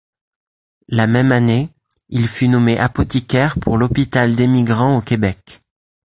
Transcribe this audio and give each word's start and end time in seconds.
La 0.87 1.05
même 1.05 1.31
année, 1.31 1.69
il 2.09 2.27
fut 2.27 2.47
nommé 2.47 2.75
apothicaire 2.79 3.59
pour 3.59 3.77
l'hôpital 3.77 4.35
d'émigrant 4.35 4.97
au 4.97 5.01
Québec. 5.01 5.61